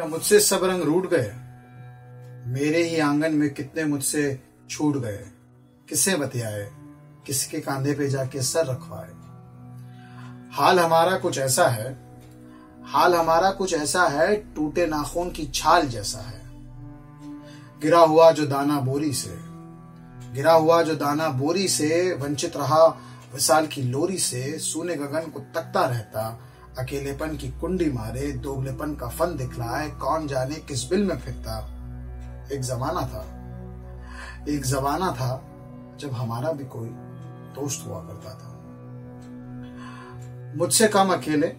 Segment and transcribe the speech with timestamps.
[0.00, 1.32] न मुझसे सब रंग रूट गए।
[2.46, 5.26] मेरे ही आँगन में कितने मुझसे छूट गए।
[5.88, 6.70] किसे बतियाए?
[7.26, 9.10] किसके कांधे पे जाके सर रखवाए?
[10.52, 11.98] हाल हमारा कुछ ऐसा है।
[12.84, 16.42] हाल हमारा कुछ ऐसा है, टूटे नाखून की छाल जैसा है।
[17.80, 19.36] गिरा हुआ जो दाना बोरी से,
[20.34, 22.86] गिरा हुआ जो दाना बोरी से, वंचित रहा
[23.34, 29.08] विशाल की लोरी से, सूने गगन को तकता रहता अकेलेपन की कुंडी मारे दोगलेपन का
[29.08, 31.70] फन दिखलाए, कौन जाने किस बिल में फिरता।
[32.52, 33.40] एक जमाना था।
[34.48, 35.44] एक जमाना था
[36.00, 36.88] जब हमारा भी कोई
[37.54, 38.54] दोस्त हुआ करता था।
[40.58, 41.54] मुझसे कम अकेले,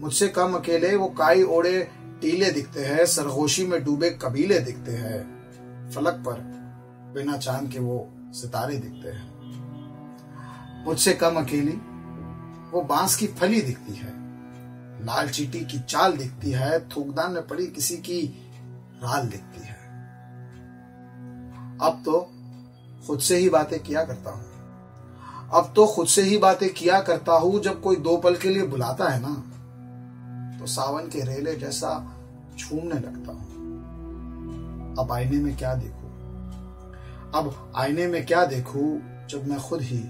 [0.00, 1.88] मुझसे कम अकेले वो काई ओढ़े
[2.20, 5.34] टीले दिखते हैं, सरगोशी में डूबे कबीले दिखते हैं।
[5.90, 6.34] फलक पर
[7.14, 9.34] बिना चाँद के वो सितारे दिखते हैं।
[10.86, 11.80] मुझसे कम अकेली
[12.74, 14.12] वो बाँस की फली दिखती है,
[15.06, 18.22] लाल चीटी की चाल दिखती है थूकदान में पड़ी किसी की
[19.02, 19.74] राल दिखती है।
[21.80, 22.18] अब तो
[23.06, 24.52] खुद से ही बातें किया करता हूँ।
[25.54, 28.62] अब तो खुद से ही बातें किया करता हूँ, जब कोई दो पल के लिए
[28.66, 29.34] बुलाता है ना
[30.58, 31.90] तो सावन के रेले जैसा
[32.58, 33.52] झूमने लगता हूँ।
[34.98, 36.10] अब आईने में क्या देखूँ?
[37.34, 40.02] अब आईने में क्या देखूँ, जब मैं खुद ही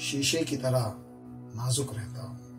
[0.00, 0.92] शीशे की तरह
[1.56, 2.51] नाजुक रहता हूँ।